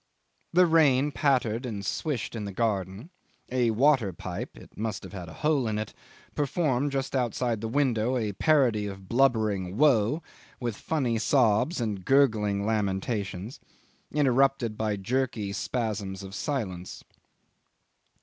The 0.53 0.65
rain 0.65 1.11
pattered 1.11 1.63
and 1.63 1.85
swished 1.85 2.35
in 2.35 2.45
the 2.45 2.51
garden; 2.51 3.11
a 3.51 3.69
water 3.69 4.11
pipe 4.11 4.57
(it 4.57 4.75
must 4.75 5.03
have 5.03 5.13
had 5.13 5.29
a 5.29 5.33
hole 5.45 5.67
in 5.67 5.77
it) 5.77 5.93
performed 6.33 6.91
just 6.91 7.15
outside 7.15 7.61
the 7.61 7.67
window 7.67 8.17
a 8.17 8.31
parody 8.33 8.87
of 8.87 9.07
blubbering 9.07 9.77
woe 9.77 10.23
with 10.59 10.75
funny 10.75 11.19
sobs 11.19 11.79
and 11.79 12.03
gurgling 12.03 12.65
lamentations, 12.65 13.59
interrupted 14.11 14.75
by 14.75 14.95
jerky 14.95 15.53
spasms 15.53 16.23
of 16.23 16.33
silence. 16.33 17.03